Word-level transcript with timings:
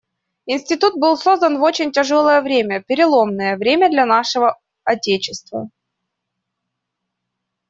Институт 0.47 0.95
был 0.95 1.15
создан 1.15 1.59
в 1.59 1.61
очень 1.61 1.91
тяжелое 1.91 2.41
время, 2.41 2.81
переломное 2.81 3.55
время 3.55 3.87
для 3.87 4.07
нашего 4.07 4.59
отечества. 4.83 5.69